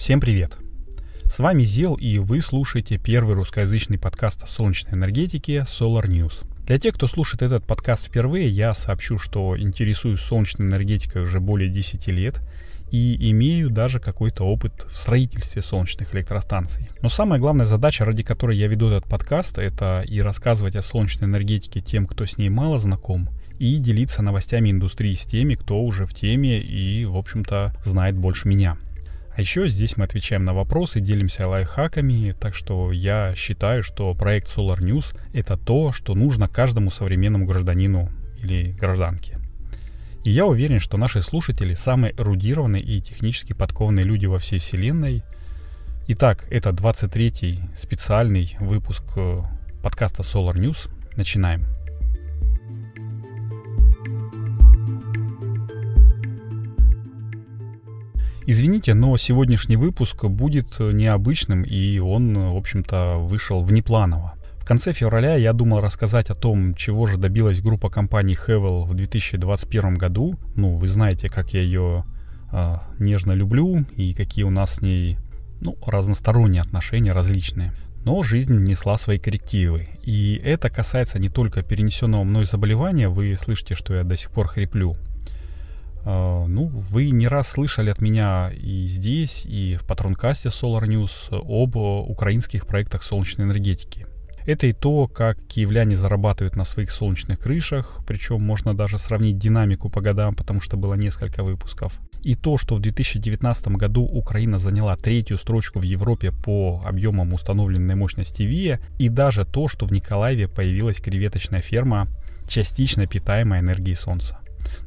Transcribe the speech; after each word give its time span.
Всем 0.00 0.18
привет! 0.18 0.56
С 1.26 1.40
вами 1.40 1.64
Зел, 1.64 1.94
и 1.94 2.16
вы 2.16 2.40
слушаете 2.40 2.96
первый 2.96 3.34
русскоязычный 3.34 3.98
подкаст 3.98 4.42
о 4.42 4.46
солнечной 4.46 4.94
энергетике 4.94 5.66
Solar 5.68 6.06
News. 6.06 6.42
Для 6.66 6.78
тех, 6.78 6.94
кто 6.94 7.06
слушает 7.06 7.42
этот 7.42 7.66
подкаст 7.66 8.06
впервые, 8.06 8.48
я 8.48 8.72
сообщу, 8.72 9.18
что 9.18 9.60
интересуюсь 9.60 10.20
солнечной 10.20 10.66
энергетикой 10.68 11.20
уже 11.20 11.38
более 11.38 11.68
10 11.68 12.06
лет 12.06 12.40
и 12.90 13.30
имею 13.30 13.68
даже 13.68 14.00
какой-то 14.00 14.44
опыт 14.44 14.86
в 14.90 14.96
строительстве 14.96 15.60
солнечных 15.60 16.14
электростанций. 16.14 16.88
Но 17.02 17.10
самая 17.10 17.38
главная 17.38 17.66
задача, 17.66 18.06
ради 18.06 18.22
которой 18.22 18.56
я 18.56 18.68
веду 18.68 18.88
этот 18.88 19.04
подкаст, 19.04 19.58
это 19.58 20.02
и 20.08 20.22
рассказывать 20.22 20.76
о 20.76 20.82
солнечной 20.82 21.28
энергетике 21.28 21.82
тем, 21.82 22.06
кто 22.06 22.24
с 22.24 22.38
ней 22.38 22.48
мало 22.48 22.78
знаком, 22.78 23.28
и 23.58 23.76
делиться 23.76 24.22
новостями 24.22 24.70
индустрии 24.70 25.12
с 25.12 25.24
теми, 25.24 25.56
кто 25.56 25.78
уже 25.78 26.06
в 26.06 26.14
теме 26.14 26.58
и, 26.58 27.04
в 27.04 27.18
общем-то, 27.18 27.74
знает 27.84 28.16
больше 28.16 28.48
меня. 28.48 28.78
А 29.34 29.40
еще 29.40 29.68
здесь 29.68 29.96
мы 29.96 30.04
отвечаем 30.04 30.44
на 30.44 30.52
вопросы, 30.52 31.00
делимся 31.00 31.46
лайфхаками, 31.46 32.32
так 32.38 32.54
что 32.54 32.90
я 32.92 33.34
считаю, 33.36 33.82
что 33.82 34.12
проект 34.14 34.48
Solar 34.48 34.78
News— 34.80 35.16
это 35.32 35.56
то, 35.56 35.92
что 35.92 36.14
нужно 36.14 36.48
каждому 36.48 36.90
современному 36.90 37.46
гражданину 37.46 38.10
или 38.42 38.72
гражданке. 38.72 39.38
И 40.24 40.30
я 40.30 40.46
уверен, 40.46 40.80
что 40.80 40.98
наши 40.98 41.22
слушатели 41.22 41.74
самые 41.74 42.12
эрудированные 42.18 42.82
и 42.82 43.00
технически 43.00 43.52
подкованные 43.52 44.04
люди 44.04 44.26
во 44.26 44.38
всей 44.38 44.58
вселенной. 44.58 45.22
Итак, 46.08 46.44
это 46.50 46.70
23-й 46.70 47.60
специальный 47.76 48.56
выпуск 48.60 49.04
э, 49.16 49.42
подкаста 49.82 50.22
Solar 50.22 50.54
News. 50.54 50.90
Начинаем. 51.16 51.69
Извините, 58.52 58.94
но 58.94 59.16
сегодняшний 59.16 59.76
выпуск 59.76 60.24
будет 60.24 60.80
необычным, 60.80 61.62
и 61.62 62.00
он, 62.00 62.36
в 62.36 62.56
общем-то, 62.56 63.18
вышел 63.18 63.62
внепланово. 63.62 64.34
В 64.58 64.64
конце 64.64 64.92
февраля 64.92 65.36
я 65.36 65.52
думал 65.52 65.80
рассказать 65.80 66.30
о 66.30 66.34
том, 66.34 66.74
чего 66.74 67.06
же 67.06 67.16
добилась 67.16 67.60
группа 67.60 67.90
компаний 67.90 68.34
Hevel 68.34 68.86
в 68.86 68.94
2021 68.94 69.94
году. 69.94 70.34
Ну, 70.56 70.74
вы 70.74 70.88
знаете, 70.88 71.28
как 71.28 71.54
я 71.54 71.60
ее 71.60 72.04
э, 72.50 72.78
нежно 72.98 73.30
люблю 73.34 73.84
и 73.94 74.14
какие 74.14 74.42
у 74.42 74.50
нас 74.50 74.74
с 74.74 74.80
ней 74.80 75.16
ну, 75.60 75.76
разносторонние 75.86 76.62
отношения, 76.62 77.12
различные. 77.12 77.72
Но 78.04 78.20
жизнь 78.24 78.52
внесла 78.52 78.98
свои 78.98 79.20
коррективы. 79.20 79.90
И 80.02 80.40
это 80.42 80.70
касается 80.70 81.20
не 81.20 81.28
только 81.28 81.62
перенесенного 81.62 82.24
мной 82.24 82.46
заболевания, 82.46 83.08
вы 83.08 83.36
слышите, 83.36 83.76
что 83.76 83.94
я 83.94 84.02
до 84.02 84.16
сих 84.16 84.32
пор 84.32 84.48
хриплю, 84.48 84.96
ну, 86.46 86.66
вы 86.66 87.10
не 87.10 87.28
раз 87.28 87.48
слышали 87.48 87.90
от 87.90 88.00
меня 88.00 88.50
и 88.54 88.86
здесь, 88.86 89.44
и 89.44 89.76
в 89.76 89.86
патронкасте 89.86 90.48
Solar 90.48 90.86
News 90.86 91.30
об 91.30 91.76
украинских 91.76 92.66
проектах 92.66 93.02
солнечной 93.02 93.46
энергетики. 93.46 94.06
Это 94.46 94.66
и 94.66 94.72
то, 94.72 95.06
как 95.06 95.38
киевляне 95.46 95.96
зарабатывают 95.96 96.56
на 96.56 96.64
своих 96.64 96.90
солнечных 96.90 97.38
крышах, 97.38 98.00
причем 98.06 98.42
можно 98.42 98.74
даже 98.74 98.98
сравнить 98.98 99.38
динамику 99.38 99.90
по 99.90 100.00
годам, 100.00 100.34
потому 100.34 100.60
что 100.60 100.76
было 100.76 100.94
несколько 100.94 101.42
выпусков. 101.42 102.00
И 102.22 102.34
то, 102.34 102.58
что 102.58 102.74
в 102.74 102.80
2019 102.80 103.68
году 103.68 104.02
Украина 104.02 104.58
заняла 104.58 104.96
третью 104.96 105.38
строчку 105.38 105.78
в 105.78 105.82
Европе 105.82 106.32
по 106.32 106.82
объемам 106.84 107.32
установленной 107.32 107.94
мощности 107.94 108.42
ВИА, 108.42 108.80
и 108.98 109.08
даже 109.08 109.44
то, 109.44 109.68
что 109.68 109.86
в 109.86 109.92
Николаеве 109.92 110.48
появилась 110.48 111.00
креветочная 111.00 111.60
ферма, 111.60 112.08
частично 112.48 113.06
питаемая 113.06 113.60
энергией 113.60 113.94
солнца. 113.94 114.40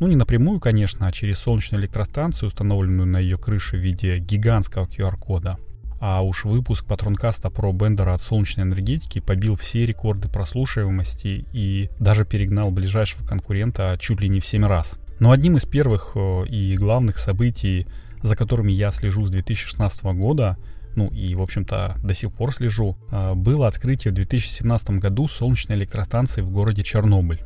Ну, 0.00 0.08
не 0.08 0.16
напрямую, 0.16 0.60
конечно, 0.60 1.06
а 1.06 1.12
через 1.12 1.38
солнечную 1.38 1.82
электростанцию, 1.82 2.48
установленную 2.48 3.06
на 3.06 3.18
ее 3.18 3.36
крыше 3.36 3.76
в 3.76 3.80
виде 3.80 4.16
гигантского 4.18 4.86
QR-кода. 4.86 5.58
А 6.00 6.22
уж 6.22 6.46
выпуск 6.46 6.86
патронкаста 6.86 7.50
про 7.50 7.70
Бендера 7.72 8.14
от 8.14 8.22
солнечной 8.22 8.64
энергетики 8.64 9.18
побил 9.18 9.56
все 9.56 9.84
рекорды 9.84 10.30
прослушиваемости 10.30 11.44
и 11.52 11.90
даже 12.00 12.24
перегнал 12.24 12.70
ближайшего 12.70 13.26
конкурента 13.26 13.98
чуть 14.00 14.22
ли 14.22 14.30
не 14.30 14.40
в 14.40 14.46
7 14.46 14.64
раз. 14.64 14.98
Но 15.18 15.32
одним 15.32 15.58
из 15.58 15.66
первых 15.66 16.12
э, 16.14 16.46
и 16.46 16.74
главных 16.78 17.18
событий, 17.18 17.86
за 18.22 18.36
которыми 18.36 18.72
я 18.72 18.92
слежу 18.92 19.26
с 19.26 19.30
2016 19.30 20.02
года, 20.04 20.56
ну 20.96 21.08
и, 21.08 21.34
в 21.34 21.42
общем-то, 21.42 21.96
до 22.02 22.14
сих 22.14 22.32
пор 22.32 22.54
слежу, 22.54 22.96
э, 23.10 23.34
было 23.34 23.68
открытие 23.68 24.12
в 24.12 24.14
2017 24.14 24.92
году 24.92 25.28
солнечной 25.28 25.76
электростанции 25.76 26.40
в 26.40 26.50
городе 26.50 26.82
Чернобыль. 26.82 27.42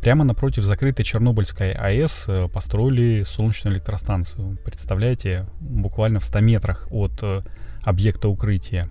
Прямо 0.00 0.24
напротив 0.24 0.64
закрытой 0.64 1.04
Чернобыльской 1.04 1.72
АЭС 1.72 2.24
э, 2.26 2.48
построили 2.48 3.22
солнечную 3.22 3.74
электростанцию. 3.74 4.56
Представляете, 4.64 5.46
буквально 5.60 6.20
в 6.20 6.24
100 6.24 6.40
метрах 6.40 6.86
от 6.90 7.12
э, 7.22 7.42
объекта 7.82 8.28
укрытия. 8.28 8.88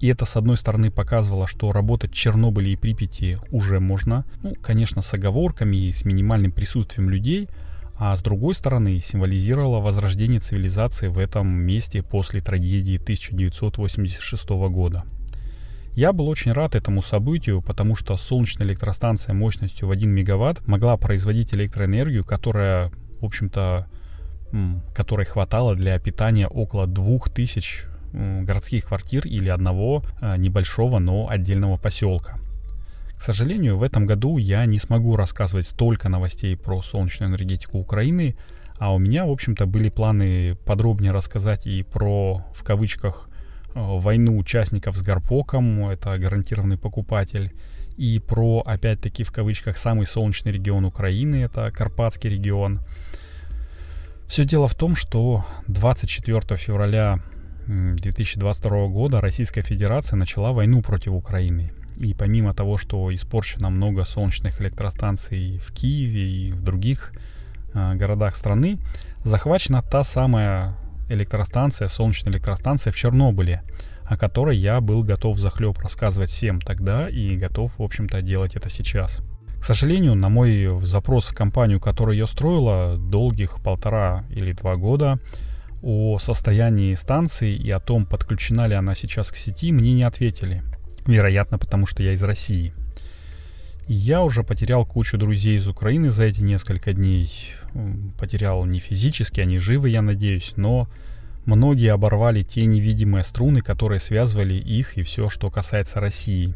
И 0.00 0.08
это, 0.08 0.26
с 0.26 0.36
одной 0.36 0.58
стороны, 0.58 0.90
показывало, 0.90 1.46
что 1.46 1.72
работать 1.72 2.10
в 2.10 2.14
Чернобыле 2.14 2.72
и 2.72 2.76
Припяти 2.76 3.38
уже 3.52 3.80
можно, 3.80 4.26
ну, 4.42 4.52
конечно, 4.60 5.00
с 5.00 5.14
оговорками 5.14 5.76
и 5.78 5.92
с 5.92 6.04
минимальным 6.04 6.52
присутствием 6.52 7.08
людей, 7.08 7.48
а 7.96 8.14
с 8.14 8.20
другой 8.20 8.54
стороны, 8.54 9.00
символизировало 9.00 9.80
возрождение 9.80 10.40
цивилизации 10.40 11.08
в 11.08 11.16
этом 11.16 11.48
месте 11.48 12.02
после 12.02 12.42
трагедии 12.42 12.96
1986 12.96 14.48
года. 14.50 15.04
Я 15.94 16.12
был 16.12 16.28
очень 16.28 16.52
рад 16.52 16.74
этому 16.74 17.02
событию, 17.02 17.62
потому 17.62 17.94
что 17.94 18.16
солнечная 18.16 18.66
электростанция 18.66 19.32
мощностью 19.32 19.86
в 19.86 19.92
1 19.92 20.10
мегаватт 20.10 20.66
могла 20.66 20.96
производить 20.96 21.54
электроэнергию, 21.54 22.24
которая, 22.24 22.90
в 23.20 23.24
общем-то, 23.24 23.86
которой 24.94 25.26
хватало 25.26 25.76
для 25.76 25.98
питания 25.98 26.48
около 26.48 26.86
2000 26.86 27.94
городских 28.44 28.86
квартир 28.86 29.26
или 29.26 29.48
одного 29.48 30.04
а, 30.20 30.36
небольшого, 30.36 31.00
но 31.00 31.28
отдельного 31.28 31.76
поселка. 31.76 32.38
К 33.16 33.22
сожалению, 33.22 33.76
в 33.76 33.82
этом 33.82 34.06
году 34.06 34.38
я 34.38 34.64
не 34.66 34.78
смогу 34.78 35.16
рассказывать 35.16 35.66
столько 35.66 36.08
новостей 36.08 36.56
про 36.56 36.82
солнечную 36.82 37.30
энергетику 37.30 37.78
Украины, 37.78 38.36
а 38.78 38.92
у 38.94 38.98
меня, 38.98 39.24
в 39.24 39.30
общем-то, 39.30 39.66
были 39.66 39.88
планы 39.88 40.56
подробнее 40.64 41.12
рассказать 41.12 41.66
и 41.66 41.82
про, 41.82 42.44
в 42.54 42.62
кавычках, 42.62 43.28
войну 43.74 44.38
участников 44.38 44.96
с 44.96 45.02
Гарпоком, 45.02 45.88
это 45.88 46.16
гарантированный 46.18 46.78
покупатель, 46.78 47.52
и 47.96 48.18
про, 48.18 48.62
опять-таки, 48.66 49.22
в 49.24 49.30
кавычках, 49.30 49.76
самый 49.76 50.06
солнечный 50.06 50.52
регион 50.52 50.84
Украины, 50.84 51.36
это 51.44 51.70
Карпатский 51.70 52.30
регион. 52.30 52.80
Все 54.26 54.44
дело 54.44 54.68
в 54.68 54.74
том, 54.74 54.96
что 54.96 55.44
24 55.68 56.56
февраля 56.56 57.20
2022 57.66 58.88
года 58.88 59.20
Российская 59.20 59.62
Федерация 59.62 60.16
начала 60.16 60.52
войну 60.52 60.82
против 60.82 61.12
Украины. 61.12 61.70
И 61.96 62.14
помимо 62.14 62.52
того, 62.54 62.76
что 62.76 63.14
испорчено 63.14 63.70
много 63.70 64.04
солнечных 64.04 64.60
электростанций 64.60 65.58
в 65.58 65.72
Киеве 65.72 66.28
и 66.28 66.52
в 66.52 66.62
других 66.62 67.12
э, 67.72 67.94
городах 67.94 68.34
страны, 68.34 68.78
захвачена 69.22 69.82
та 69.82 70.02
самая 70.02 70.76
электростанция, 71.08 71.88
солнечная 71.88 72.32
электростанция 72.32 72.92
в 72.92 72.96
Чернобыле, 72.96 73.62
о 74.04 74.16
которой 74.16 74.56
я 74.56 74.80
был 74.80 75.02
готов 75.02 75.38
захлеб 75.38 75.78
рассказывать 75.78 76.30
всем 76.30 76.60
тогда 76.60 77.08
и 77.08 77.36
готов, 77.36 77.72
в 77.78 77.82
общем-то, 77.82 78.20
делать 78.22 78.56
это 78.56 78.68
сейчас. 78.70 79.20
К 79.60 79.64
сожалению, 79.64 80.14
на 80.14 80.28
мой 80.28 80.68
запрос 80.84 81.24
в 81.24 81.34
компанию, 81.34 81.80
которая 81.80 82.14
ее 82.14 82.26
строила, 82.26 82.98
долгих 82.98 83.62
полтора 83.62 84.24
или 84.28 84.52
два 84.52 84.76
года, 84.76 85.18
о 85.82 86.18
состоянии 86.18 86.94
станции 86.94 87.54
и 87.54 87.70
о 87.70 87.80
том, 87.80 88.06
подключена 88.06 88.66
ли 88.66 88.74
она 88.74 88.94
сейчас 88.94 89.30
к 89.30 89.36
сети, 89.36 89.72
мне 89.72 89.94
не 89.94 90.02
ответили. 90.02 90.62
Вероятно, 91.06 91.58
потому 91.58 91.86
что 91.86 92.02
я 92.02 92.12
из 92.12 92.22
России. 92.22 92.74
Я 93.86 94.22
уже 94.22 94.42
потерял 94.42 94.86
кучу 94.86 95.18
друзей 95.18 95.56
из 95.56 95.68
Украины 95.68 96.10
за 96.10 96.24
эти 96.24 96.40
несколько 96.40 96.94
дней. 96.94 97.30
Потерял 98.18 98.64
не 98.64 98.80
физически, 98.80 99.40
они 99.40 99.58
живы, 99.58 99.90
я 99.90 100.00
надеюсь, 100.00 100.54
но 100.56 100.88
многие 101.44 101.92
оборвали 101.92 102.42
те 102.42 102.64
невидимые 102.64 103.24
струны, 103.24 103.60
которые 103.60 104.00
связывали 104.00 104.54
их 104.54 104.96
и 104.96 105.02
все, 105.02 105.28
что 105.28 105.50
касается 105.50 106.00
России. 106.00 106.54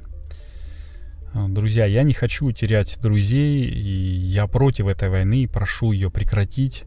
А, 1.34 1.48
друзья, 1.48 1.84
я 1.84 2.02
не 2.02 2.14
хочу 2.14 2.50
терять 2.52 2.98
друзей, 3.02 3.64
и 3.68 3.90
я 4.26 4.46
против 4.46 4.86
этой 4.86 5.10
войны 5.10 5.42
и 5.42 5.46
прошу 5.46 5.92
ее 5.92 6.10
прекратить. 6.10 6.84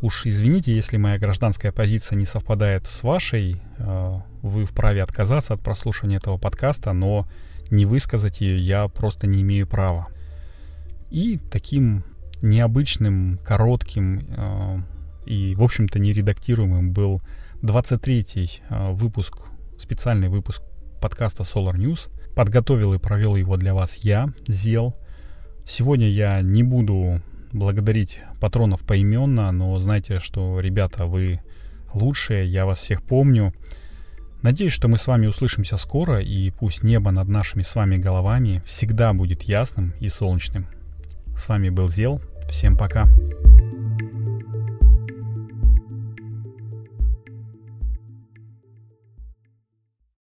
Уж 0.00 0.26
извините, 0.26 0.74
если 0.74 0.98
моя 0.98 1.18
гражданская 1.18 1.72
позиция 1.72 2.16
не 2.16 2.26
совпадает 2.26 2.86
с 2.86 3.02
вашей, 3.02 3.56
а, 3.78 4.22
вы 4.42 4.66
вправе 4.66 5.02
отказаться 5.02 5.54
от 5.54 5.60
прослушивания 5.60 6.18
этого 6.18 6.38
подкаста, 6.38 6.92
но 6.92 7.26
не 7.70 7.86
высказать 7.86 8.40
ее 8.40 8.58
я 8.58 8.88
просто 8.88 9.26
не 9.26 9.42
имею 9.42 9.66
права. 9.66 10.08
И 11.10 11.38
таким 11.50 12.04
необычным, 12.42 13.38
коротким 13.44 14.20
э, 14.28 14.78
и, 15.26 15.54
в 15.54 15.62
общем-то, 15.62 15.98
нередактируемым 15.98 16.92
был 16.92 17.22
23-й 17.62 18.62
э, 18.68 18.92
выпуск, 18.92 19.38
специальный 19.78 20.28
выпуск 20.28 20.62
подкаста 21.00 21.42
Solar 21.42 21.74
News. 21.74 22.10
Подготовил 22.34 22.94
и 22.94 22.98
провел 22.98 23.36
его 23.36 23.56
для 23.56 23.74
вас 23.74 23.94
я, 23.96 24.28
Зел. 24.48 24.96
Сегодня 25.64 26.08
я 26.10 26.42
не 26.42 26.62
буду 26.62 27.22
благодарить 27.52 28.20
патронов 28.40 28.80
поименно, 28.84 29.50
но 29.52 29.78
знайте, 29.78 30.18
что, 30.18 30.60
ребята, 30.60 31.06
вы 31.06 31.40
лучшее, 31.94 32.46
я 32.46 32.66
вас 32.66 32.80
всех 32.80 33.02
помню. 33.02 33.54
Надеюсь, 34.44 34.74
что 34.74 34.88
мы 34.88 34.98
с 34.98 35.06
вами 35.06 35.26
услышимся 35.26 35.78
скоро, 35.78 36.20
и 36.20 36.50
пусть 36.50 36.82
небо 36.82 37.10
над 37.10 37.28
нашими 37.28 37.62
с 37.62 37.74
вами 37.74 37.96
головами 37.96 38.62
всегда 38.66 39.14
будет 39.14 39.44
ясным 39.44 39.94
и 40.00 40.10
солнечным. 40.10 40.66
С 41.34 41.48
вами 41.48 41.70
был 41.70 41.88
Зел. 41.88 42.20
Всем 42.50 42.76
пока. 42.76 43.06